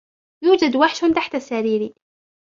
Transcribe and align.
يوجد 0.43 0.75
وحش 0.75 0.99
تحت 1.15 1.35
سريري. 1.35 1.93